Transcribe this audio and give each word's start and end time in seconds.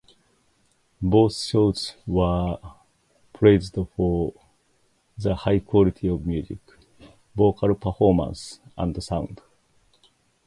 Both 0.99 1.35
shows 1.37 1.93
were 2.07 2.57
praised 3.33 3.77
for 3.95 4.33
the 5.15 5.35
high 5.35 5.59
quality 5.59 6.07
of 6.07 6.25
music, 6.25 6.57
vocal 7.35 7.75
performances, 7.75 8.59
and 8.75 9.03
sound. 9.03 9.41